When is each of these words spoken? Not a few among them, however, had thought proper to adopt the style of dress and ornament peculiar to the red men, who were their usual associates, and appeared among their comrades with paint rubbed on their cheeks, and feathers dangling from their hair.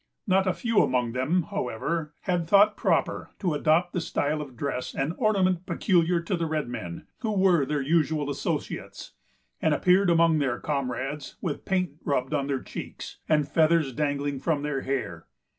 Not 0.25 0.47
a 0.47 0.53
few 0.55 0.81
among 0.81 1.11
them, 1.11 1.43
however, 1.51 2.11
had 2.21 2.47
thought 2.47 2.75
proper 2.75 3.29
to 3.37 3.53
adopt 3.53 3.93
the 3.93 4.01
style 4.01 4.41
of 4.41 4.57
dress 4.57 4.95
and 4.95 5.13
ornament 5.19 5.67
peculiar 5.67 6.19
to 6.21 6.35
the 6.35 6.47
red 6.47 6.67
men, 6.67 7.05
who 7.19 7.31
were 7.33 7.67
their 7.67 7.83
usual 7.83 8.27
associates, 8.31 9.11
and 9.61 9.75
appeared 9.75 10.09
among 10.09 10.39
their 10.39 10.59
comrades 10.59 11.35
with 11.39 11.65
paint 11.65 11.97
rubbed 12.03 12.33
on 12.33 12.47
their 12.47 12.63
cheeks, 12.63 13.19
and 13.29 13.47
feathers 13.47 13.93
dangling 13.93 14.39
from 14.39 14.63
their 14.63 14.81
hair. 14.81 15.27